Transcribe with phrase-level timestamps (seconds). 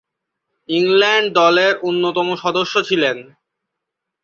[0.69, 3.17] England দলের অন্যতম সদস্য ছিলেন।